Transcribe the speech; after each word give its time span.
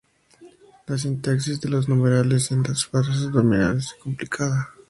La 0.87 0.97
sintaxis 0.97 1.59
de 1.61 1.69
los 1.69 1.87
numerales 1.87 2.49
en 2.49 2.63
las 2.63 2.85
frases 2.87 3.29
nominales 3.29 3.85
es 3.85 3.93
complicada. 4.03 4.69